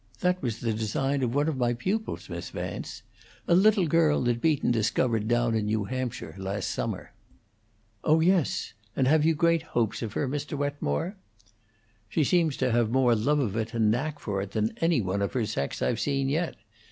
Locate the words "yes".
8.19-8.73